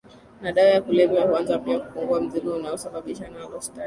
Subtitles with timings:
[0.41, 3.79] ya dawa za kulevya huanza pia kupungua Mzigo unaosababishwa na alostati